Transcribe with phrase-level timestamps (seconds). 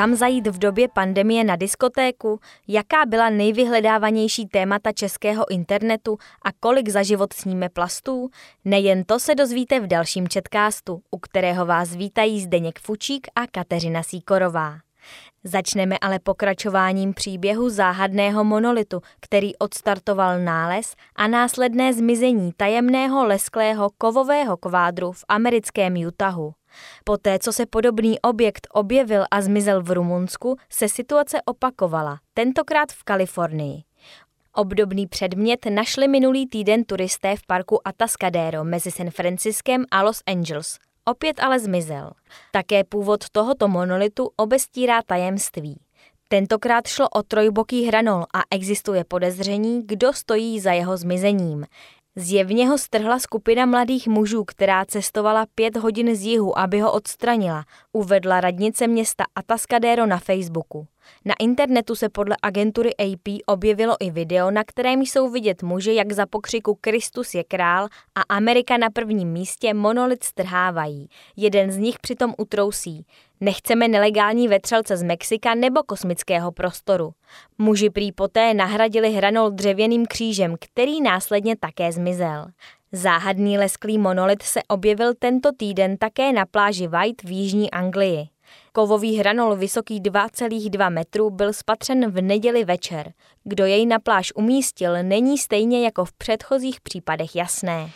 [0.00, 2.40] Kam zajít v době pandemie na diskotéku?
[2.68, 8.30] Jaká byla nejvyhledávanější témata českého internetu a kolik za život sníme plastů?
[8.64, 14.02] Nejen to se dozvíte v dalším četkástu, u kterého vás vítají Zdeněk Fučík a Kateřina
[14.02, 14.74] Síkorová.
[15.44, 24.56] Začneme ale pokračováním příběhu záhadného monolitu, který odstartoval nález a následné zmizení tajemného lesklého kovového
[24.56, 26.52] kvádru v americkém Utahu.
[27.04, 33.04] Poté, co se podobný objekt objevil a zmizel v Rumunsku, se situace opakovala, tentokrát v
[33.04, 33.82] Kalifornii.
[34.54, 40.78] Obdobný předmět našli minulý týden turisté v parku Atascadero mezi San Franciskem a Los Angeles.
[41.04, 42.10] Opět ale zmizel.
[42.52, 45.80] Také původ tohoto monolitu obestírá tajemství.
[46.28, 51.66] Tentokrát šlo o trojboký hranol a existuje podezření, kdo stojí za jeho zmizením.
[52.16, 57.64] Zjevně ho strhla skupina mladých mužů, která cestovala pět hodin z jihu, aby ho odstranila,
[57.92, 60.86] uvedla radnice města Atascadero na Facebooku.
[61.24, 66.12] Na internetu se podle agentury AP objevilo i video, na kterém jsou vidět muži, jak
[66.12, 71.08] za pokřiku Kristus je král a Amerika na prvním místě monolit strhávají.
[71.36, 73.06] Jeden z nich přitom utrousí.
[73.40, 77.12] Nechceme nelegální vetřelce z Mexika nebo kosmického prostoru.
[77.58, 82.46] Muži prý poté nahradili hranol dřevěným křížem, který následně také zmizel.
[82.92, 88.28] Záhadný lesklý monolit se objevil tento týden také na pláži White v jižní Anglii.
[88.72, 93.12] Kovový hranol vysoký 2,2 metru byl spatřen v neděli večer.
[93.44, 97.90] Kdo jej na pláž umístil, není stejně jako v předchozích případech jasné.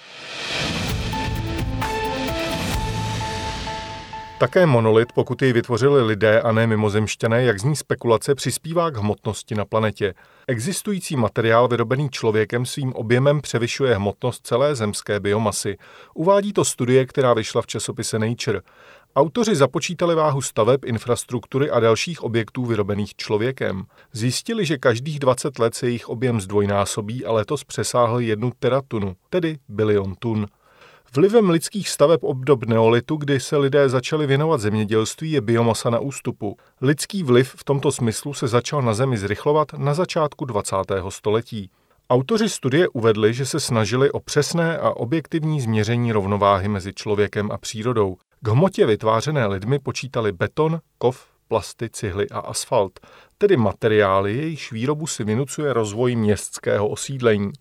[4.39, 9.55] Také monolit, pokud jej vytvořili lidé a ne mimozemšťané, jak zní spekulace, přispívá k hmotnosti
[9.55, 10.15] na planetě.
[10.47, 15.77] Existující materiál vyrobený člověkem svým objemem převyšuje hmotnost celé zemské biomasy.
[16.15, 18.61] Uvádí to studie, která vyšla v časopise Nature.
[19.17, 23.85] Autoři započítali váhu staveb, infrastruktury a dalších objektů vyrobených člověkem.
[24.13, 29.59] Zjistili, že každých 20 let se jejich objem zdvojnásobí a letos přesáhl jednu teratunu, tedy
[29.69, 30.47] bilion tun.
[31.17, 36.57] Vlivem lidských staveb obdob neolitu, kdy se lidé začali věnovat zemědělství, je biomasa na ústupu.
[36.81, 40.77] Lidský vliv v tomto smyslu se začal na Zemi zrychlovat na začátku 20.
[41.09, 41.71] století.
[42.11, 47.59] Autoři studie uvedli, že se snažili o přesné a objektivní změření rovnováhy mezi člověkem a
[47.59, 48.17] přírodou.
[48.47, 53.01] K hmotě vytvářené lidmi počítali beton, kov, plasty, cihly a asfalt,
[53.39, 57.53] tedy materiály, jejichž výrobu si vynucuje rozvoj městského osídlení.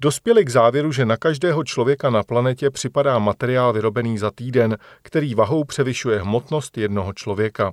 [0.00, 5.34] Dospěli k závěru, že na každého člověka na planetě připadá materiál vyrobený za týden, který
[5.34, 7.72] vahou převyšuje hmotnost jednoho člověka.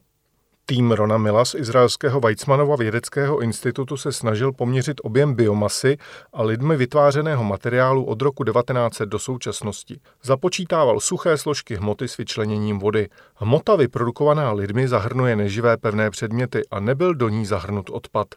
[0.69, 5.97] Tým Rona Mila z izraelského Weizmannova vědeckého institutu se snažil poměřit objem biomasy
[6.33, 9.99] a lidmi vytvářeného materiálu od roku 1900 do současnosti.
[10.23, 13.09] Započítával suché složky hmoty s vyčleněním vody.
[13.35, 18.27] Hmota vyprodukovaná lidmi zahrnuje neživé pevné předměty a nebyl do ní zahrnut odpad.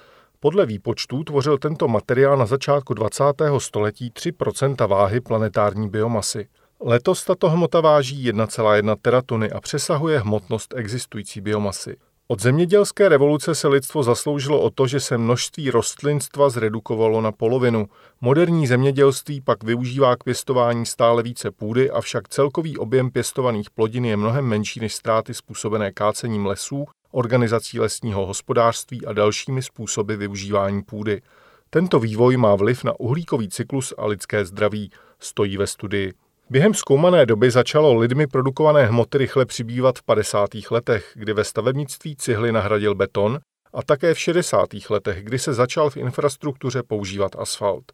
[0.40, 3.24] Podle výpočtů tvořil tento materiál na začátku 20.
[3.58, 6.48] století 3% váhy planetární biomasy.
[6.80, 11.96] Letos tato hmota váží 1,1 teratuny a přesahuje hmotnost existující biomasy.
[12.30, 17.86] Od zemědělské revoluce se lidstvo zasloužilo o to, že se množství rostlinstva zredukovalo na polovinu.
[18.20, 24.16] Moderní zemědělství pak využívá k pěstování stále více půdy, avšak celkový objem pěstovaných plodin je
[24.16, 31.22] mnohem menší než ztráty způsobené kácením lesů, organizací lesního hospodářství a dalšími způsoby využívání půdy.
[31.70, 36.12] Tento vývoj má vliv na uhlíkový cyklus a lidské zdraví, stojí ve studii.
[36.52, 40.48] Během zkoumané doby začalo lidmi produkované hmoty rychle přibývat v 50.
[40.70, 43.38] letech, kdy ve stavebnictví cihly nahradil beton
[43.74, 44.68] a také v 60.
[44.90, 47.84] letech, kdy se začal v infrastruktuře používat asfalt.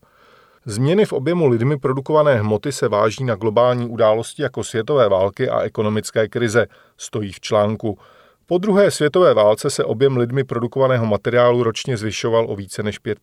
[0.66, 5.60] Změny v objemu lidmi produkované hmoty se váží na globální události jako světové války a
[5.60, 7.98] ekonomické krize, stojí v článku.
[8.46, 13.18] Po druhé světové válce se objem lidmi produkovaného materiálu ročně zvyšoval o více než 5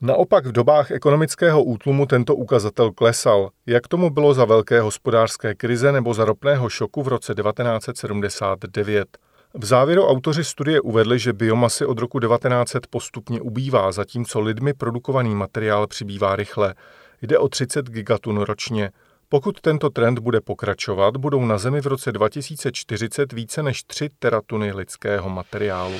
[0.00, 5.92] Naopak v dobách ekonomického útlumu tento ukazatel klesal, jak tomu bylo za velké hospodářské krize
[5.92, 9.18] nebo za ropného šoku v roce 1979.
[9.54, 15.34] V závěru autoři studie uvedli, že biomasy od roku 1900 postupně ubývá, zatímco lidmi produkovaný
[15.34, 16.74] materiál přibývá rychle.
[17.22, 18.90] Jde o 30 gigatun ročně.
[19.28, 24.72] Pokud tento trend bude pokračovat, budou na Zemi v roce 2040 více než 3 teratuny
[24.72, 25.96] lidského materiálu.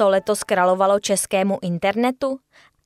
[0.00, 2.38] Co letos královalo českému internetu?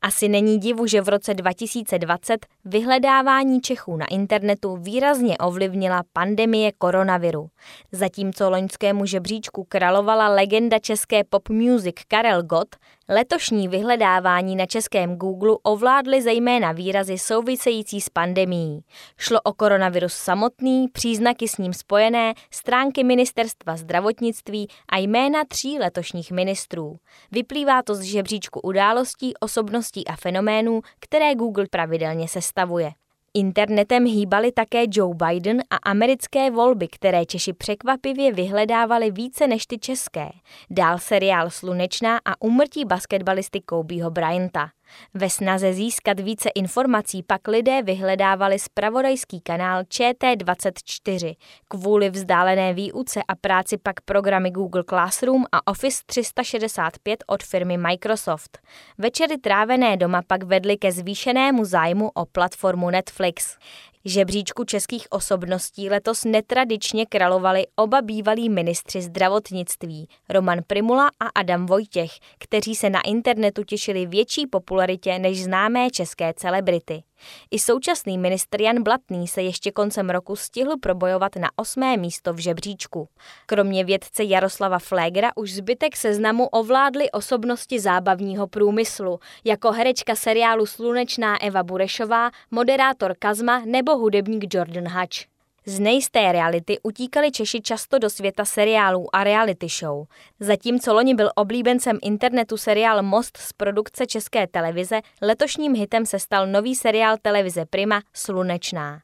[0.02, 7.48] Asi není divu, že v roce 2020 vyhledávání Čechů na internetu výrazně ovlivnila pandemie koronaviru.
[7.92, 12.76] Zatímco loňskému žebříčku královala legenda české pop music Karel Gott,
[13.08, 18.84] Letošní vyhledávání na českém Google ovládly zejména výrazy související s pandemií.
[19.18, 26.32] Šlo o koronavirus samotný, příznaky s ním spojené, stránky ministerstva zdravotnictví a jména tří letošních
[26.32, 26.96] ministrů.
[27.30, 32.90] Vyplývá to z žebříčku událostí, osobností a fenoménů, které Google pravidelně sestavuje.
[33.36, 39.78] Internetem hýbali také Joe Biden a americké volby, které Češi překvapivě vyhledávali více než ty
[39.78, 40.28] české.
[40.70, 44.70] Dál seriál Slunečná a umrtí basketbalisty Kobeho Bryanta.
[45.14, 51.36] Ve snaze získat více informací pak lidé vyhledávali spravodajský kanál ČT24.
[51.68, 58.58] Kvůli vzdálené výuce a práci pak programy Google Classroom a Office 365 od firmy Microsoft.
[58.98, 63.56] Večery trávené doma pak vedly ke zvýšenému zájmu o platformu Netflix.
[64.06, 72.10] Žebříčku českých osobností letos netradičně královali oba bývalí ministři zdravotnictví, Roman Primula a Adam Vojtěch,
[72.38, 77.02] kteří se na internetu těšili větší popularitě než známé české celebrity.
[77.50, 82.38] I současný ministr Jan Blatný se ještě koncem roku stihl probojovat na osmé místo v
[82.38, 83.08] žebříčku.
[83.46, 91.42] Kromě vědce Jaroslava Flégra už zbytek seznamu ovládly osobnosti zábavního průmyslu, jako herečka seriálu Slunečná
[91.42, 95.33] Eva Burešová, moderátor Kazma nebo hudebník Jordan Hutch.
[95.66, 100.06] Z nejisté reality utíkali Češi často do světa seriálů a reality show.
[100.40, 106.46] Zatímco loni byl oblíbencem internetu seriál Most z produkce České televize, letošním hitem se stal
[106.46, 109.00] nový seriál televize Prima Slunečná.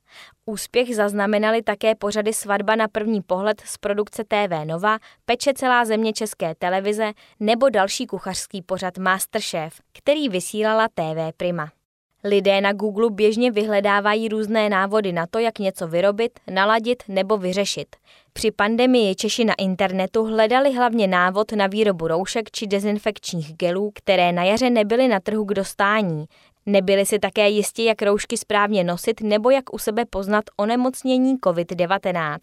[0.47, 6.13] Úspěch zaznamenali také pořady Svatba na první pohled z produkce TV Nova, Peče celá země
[6.13, 11.80] České televize nebo další kuchařský pořad Masterchef, který vysílala TV Prima.
[12.25, 17.97] Lidé na Google běžně vyhledávají různé návody na to, jak něco vyrobit, naladit nebo vyřešit.
[18.33, 24.33] Při pandemii Češi na internetu hledali hlavně návod na výrobu roušek či dezinfekčních gelů, které
[24.33, 26.25] na jaře nebyly na trhu k dostání.
[26.67, 32.39] Nebyli si také jistí, jak roušky správně nosit nebo jak u sebe poznat onemocnění COVID-19.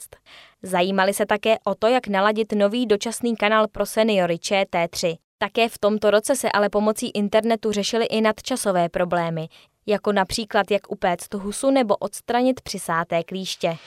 [0.63, 5.17] Zajímali se také o to, jak naladit nový dočasný kanál pro seniory ČT3.
[5.39, 9.47] Také v tomto roce se ale pomocí internetu řešily i nadčasové problémy,
[9.85, 13.77] jako například jak upéct husu nebo odstranit přisáté klíště.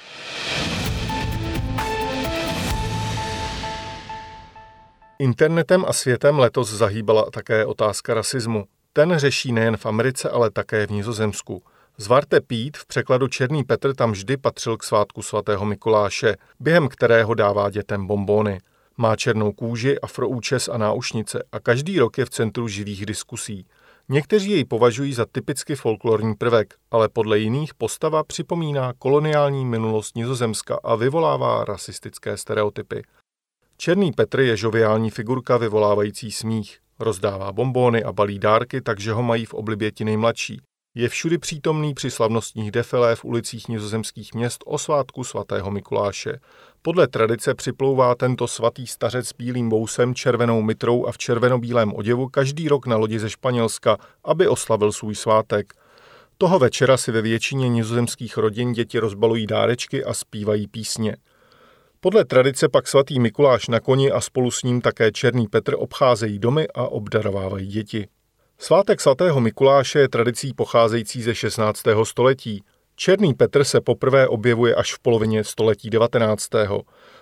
[5.18, 8.64] Internetem a světem letos zahýbala také otázka rasismu.
[8.92, 11.62] Ten řeší nejen v Americe, ale také v Nizozemsku.
[11.96, 17.34] Zvarte Pít, v překladu Černý Petr, tam vždy patřil k svátku svatého Mikuláše, během kterého
[17.34, 18.60] dává dětem bombóny.
[19.00, 23.66] Má černou kůži, afroúčes a náušnice a každý rok je v centru živých diskusí.
[24.08, 30.78] Někteří jej považují za typicky folklorní prvek, ale podle jiných postava připomíná koloniální minulost Nizozemska
[30.84, 33.02] a vyvolává rasistické stereotypy.
[33.76, 36.78] Černý Petr je žoviální figurka vyvolávající smích.
[36.98, 40.60] Rozdává bombóny a balí dárky, takže ho mají v oblibě ti nejmladší.
[40.94, 46.40] Je všudy přítomný při slavnostních defilé v ulicích nizozemských měst o svátku svatého Mikuláše.
[46.82, 52.28] Podle tradice připlouvá tento svatý stařec s bílým bousem, červenou mitrou a v červenobílém oděvu
[52.28, 55.74] každý rok na lodi ze Španělska, aby oslavil svůj svátek.
[56.38, 61.16] Toho večera si ve většině nizozemských rodin děti rozbalují dárečky a zpívají písně.
[62.00, 66.38] Podle tradice pak svatý Mikuláš na koni a spolu s ním také Černý Petr obcházejí
[66.38, 68.08] domy a obdarovávají děti.
[68.62, 71.82] Svátek svatého Mikuláše je tradicí pocházející ze 16.
[72.04, 72.64] století.
[72.96, 76.48] Černý Petr se poprvé objevuje až v polovině století 19.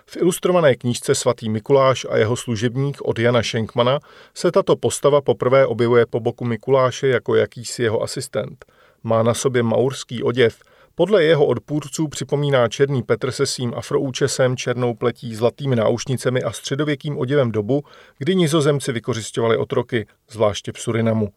[0.05, 3.99] V ilustrované knížce Svatý Mikuláš a jeho služebník od Jana Schenkmana
[4.33, 8.65] se tato postava poprvé objevuje po boku Mikuláše jako jakýsi jeho asistent.
[9.03, 10.59] Má na sobě maurský oděv,
[10.99, 17.17] podle jeho odpůrců připomíná Černý Petr se svým afroúčesem, černou pletí, zlatými náušnicemi a středověkým
[17.17, 17.83] oděvem dobu,
[18.17, 21.29] kdy nizozemci vykořišťovali otroky, zvláště v Surinamu.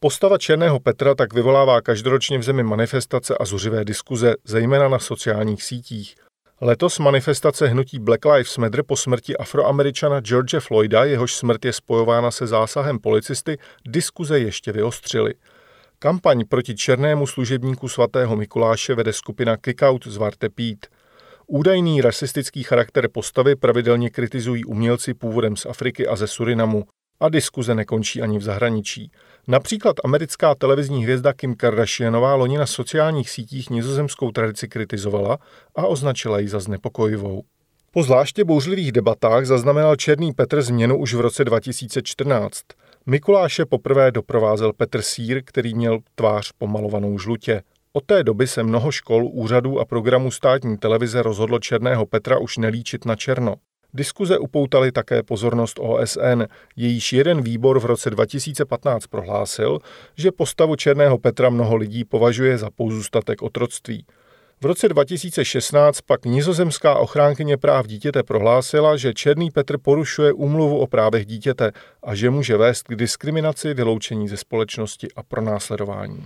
[0.00, 5.62] Postava Černého Petra tak vyvolává každoročně v zemi manifestace a zuřivé diskuze, zejména na sociálních
[5.62, 6.14] sítích.
[6.60, 12.30] Letos manifestace hnutí Black Lives Matter po smrti afroameričana George Floyda, jehož smrt je spojována
[12.30, 13.58] se zásahem policisty,
[13.88, 15.34] diskuze ještě vyostřily.
[15.98, 20.86] Kampaň proti černému služebníku svatého Mikuláše vede skupina Kickout z Varte Pít.
[21.46, 26.84] Údajný rasistický charakter postavy pravidelně kritizují umělci původem z Afriky a ze Surinamu.
[27.20, 29.10] A diskuze nekončí ani v zahraničí.
[29.48, 35.38] Například americká televizní hvězda Kim Kardashianová loni na sociálních sítích nizozemskou tradici kritizovala
[35.74, 37.42] a označila ji za znepokojivou.
[37.90, 42.62] Po zvláště bouřlivých debatách zaznamenal Černý Petr změnu už v roce 2014.
[43.08, 47.62] Mikuláše poprvé doprovázel Petr Sír, který měl tvář pomalovanou žlutě.
[47.92, 52.58] Od té doby se mnoho škol, úřadů a programů státní televize rozhodlo Černého Petra už
[52.58, 53.54] nelíčit na černo.
[53.94, 56.42] Diskuze upoutaly také pozornost OSN,
[56.76, 59.78] jejíž jeden výbor v roce 2015 prohlásil,
[60.16, 64.06] že postavu Černého Petra mnoho lidí považuje za pozůstatek otroctví.
[64.60, 70.86] V roce 2016 pak nizozemská ochránkyně práv dítěte prohlásila, že Černý Petr porušuje úmluvu o
[70.86, 71.72] právech dítěte
[72.02, 76.24] a že může vést k diskriminaci, vyloučení ze společnosti a pronásledování.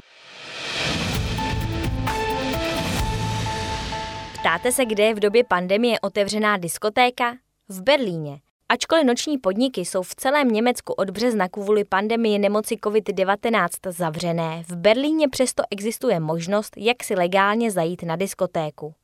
[4.41, 7.37] Ptáte se, kde je v době pandemie otevřená diskotéka?
[7.69, 8.41] V Berlíně.
[8.73, 14.77] Ačkoliv noční podniky jsou v celém Německu od března kvůli pandemii nemoci COVID-19 zavřené, v
[14.77, 18.95] Berlíně přesto existuje možnost, jak si legálně zajít na diskotéku.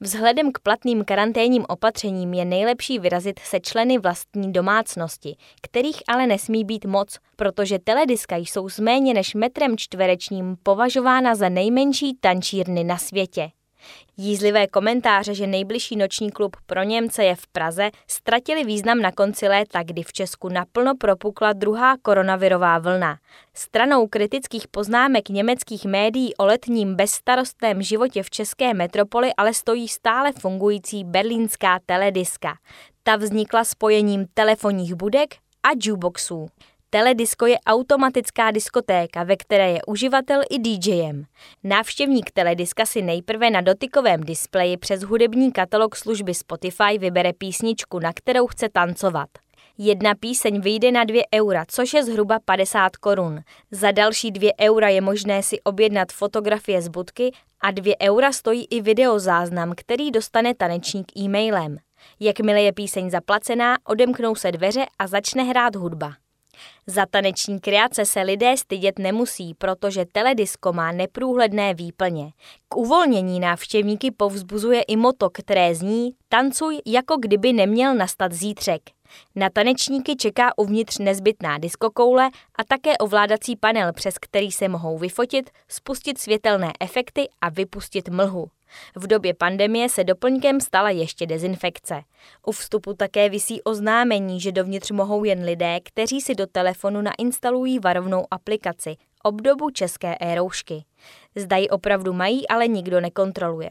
[0.00, 6.64] Vzhledem k platným karanténním opatřením je nejlepší vyrazit se členy vlastní domácnosti, kterých ale nesmí
[6.64, 12.98] být moc, protože telediska jsou s méně než metrem čtverečním považována za nejmenší tančírny na
[12.98, 13.50] světě.
[14.16, 19.48] Jízlivé komentáře, že nejbližší noční klub pro Němce je v Praze, ztratili význam na konci
[19.48, 23.18] léta, kdy v Česku naplno propukla druhá koronavirová vlna.
[23.54, 30.32] Stranou kritických poznámek německých médií o letním bezstarostném životě v české metropoli ale stojí stále
[30.32, 32.54] fungující berlínská telediska.
[33.02, 36.48] Ta vznikla spojením telefonních budek a jukeboxů.
[36.94, 41.24] Teledisko je automatická diskotéka, ve které je uživatel i DJem.
[41.64, 48.12] Návštěvník telediska si nejprve na dotykovém displeji přes hudební katalog služby Spotify vybere písničku, na
[48.12, 49.28] kterou chce tancovat.
[49.78, 53.40] Jedna píseň vyjde na 2 eura, což je zhruba 50 korun.
[53.70, 58.66] Za další 2 eura je možné si objednat fotografie z budky a 2 eura stojí
[58.70, 61.76] i videozáznam, který dostane tanečník e-mailem.
[62.20, 66.23] Jakmile je píseň zaplacená, odemknou se dveře a začne hrát hudba.
[66.86, 72.32] Za taneční kreace se lidé stydět nemusí, protože teledisko má neprůhledné výplně.
[72.68, 78.82] K uvolnění návštěvníky povzbuzuje i moto, které zní Tancuj, jako kdyby neměl nastat zítřek.
[79.34, 85.50] Na tanečníky čeká uvnitř nezbytná diskokoule a také ovládací panel, přes který se mohou vyfotit,
[85.68, 88.46] spustit světelné efekty a vypustit mlhu.
[88.96, 92.02] V době pandemie se doplňkem stala ještě dezinfekce.
[92.46, 97.78] U vstupu také visí oznámení, že dovnitř mohou jen lidé, kteří si do telefonu nainstalují
[97.78, 100.84] varovnou aplikaci, obdobu české e-roušky.
[101.36, 103.70] Zda ji opravdu mají, ale nikdo nekontroluje.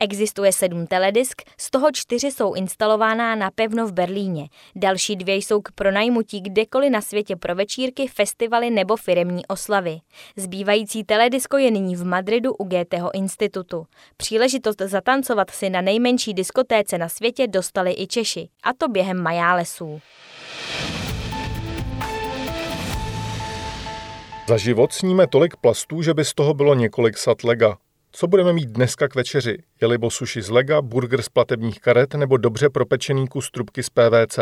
[0.00, 4.48] Existuje sedm teledisk, z toho čtyři jsou instalována napevno v Berlíně.
[4.76, 9.98] Další dvě jsou k pronajmutí kdekoliv na světě pro večírky, festivaly nebo firemní oslavy.
[10.36, 13.86] Zbývající teledisko je nyní v Madridu u GTho institutu.
[14.16, 20.00] Příležitost zatancovat si na nejmenší diskotéce na světě dostali i Češi, a to během majálesů.
[24.48, 27.76] Za život sníme tolik plastů, že by z toho bylo několik sat lega.
[28.14, 29.58] Co budeme mít dneska k večeři?
[29.80, 34.38] Je-li suši z lega, burger z platebních karet nebo dobře propečený kus trubky z PVC?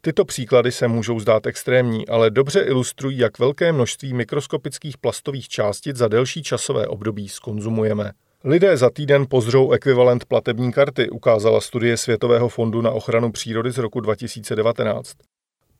[0.00, 5.96] Tyto příklady se můžou zdát extrémní, ale dobře ilustrují, jak velké množství mikroskopických plastových částic
[5.96, 8.12] za delší časové období skonzumujeme.
[8.44, 13.78] Lidé za týden pozřou ekvivalent platební karty, ukázala studie Světového fondu na ochranu přírody z
[13.78, 15.12] roku 2019.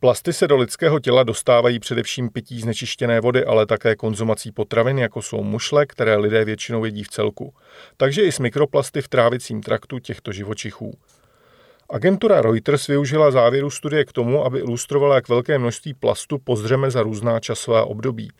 [0.03, 5.23] Plasty se do lidského těla dostávají především pití znečištěné vody, ale také konzumací potravin, jako
[5.23, 7.55] jsou mušle, které lidé většinou jedí v celku.
[7.97, 10.99] Takže i s mikroplasty v trávicím traktu těchto živočichů.
[11.91, 17.03] Agentura Reuters využila závěru studie k tomu, aby ilustrovala, jak velké množství plastu pozřeme za
[17.03, 18.31] různá časová období.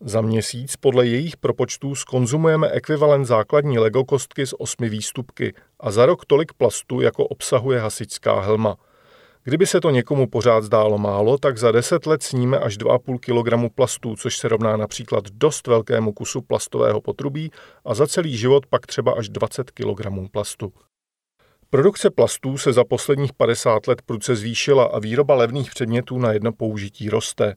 [0.00, 6.06] Za měsíc podle jejich propočtů skonzumujeme ekvivalent základní Lego kostky z osmi výstupky a za
[6.06, 8.76] rok tolik plastu, jako obsahuje hasičská helma–
[9.44, 13.18] Kdyby se to někomu pořád zdálo málo, tak za 10 let sníme až 2,5
[13.68, 17.50] kg plastů, což se rovná například dost velkému kusu plastového potrubí
[17.84, 20.72] a za celý život pak třeba až 20 kg plastu.
[21.70, 26.52] Produkce plastů se za posledních 50 let prudce zvýšila a výroba levných předmětů na jedno
[26.52, 27.54] použití roste.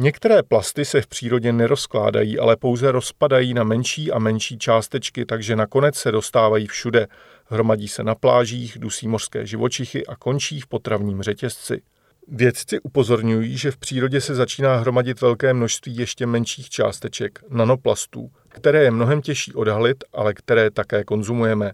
[0.00, 5.56] Některé plasty se v přírodě nerozkládají, ale pouze rozpadají na menší a menší částečky, takže
[5.56, 7.06] nakonec se dostávají všude.
[7.50, 11.82] Hromadí se na plážích, dusí mořské živočichy a končí v potravním řetězci.
[12.28, 18.82] Vědci upozorňují, že v přírodě se začíná hromadit velké množství ještě menších částeček, nanoplastů, které
[18.82, 21.72] je mnohem těžší odhalit, ale které také konzumujeme.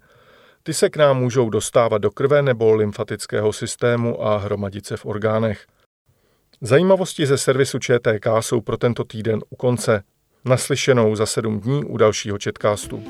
[0.63, 5.07] Ty se k nám můžou dostávat do krve nebo lymfatického systému a hromadit se v
[5.07, 5.67] orgánech.
[6.61, 10.03] Zajímavosti ze servisu ČTK jsou pro tento týden u konce.
[10.45, 13.05] Naslyšenou za sedm dní u dalšího četkástu.